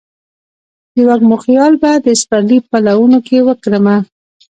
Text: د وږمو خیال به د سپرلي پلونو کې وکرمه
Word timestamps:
د 0.95 0.97
وږمو 1.07 1.37
خیال 1.45 1.73
به 1.81 1.91
د 2.05 2.07
سپرلي 2.21 2.59
پلونو 2.69 3.19
کې 3.27 3.37
وکرمه 3.47 3.97